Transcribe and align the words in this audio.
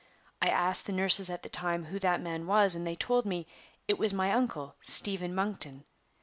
I 0.41 0.49
asked 0.49 0.87
the 0.87 0.93
nurses 0.93 1.29
at 1.29 1.43
the 1.43 1.47
time 1.49 1.83
who 1.85 1.99
that 1.99 2.21
man 2.21 2.47
was, 2.47 2.73
and 2.73 2.87
they 2.87 2.95
told 2.95 3.27
me 3.27 3.45
it 3.87 3.99
was 3.99 4.15
my 4.15 4.31
uncle, 4.31 4.75
Stephen 4.81 5.35
Monkton. 5.35 5.85